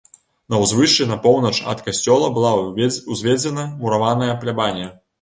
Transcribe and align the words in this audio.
На 0.53 0.59
ўзвышшы 0.63 1.07
на 1.11 1.17
поўнач 1.25 1.53
ад 1.75 1.85
касцёла 1.89 2.33
была 2.39 2.57
ўзведзена 2.65 3.71
мураваная 3.81 4.35
плябанія. 4.45 4.95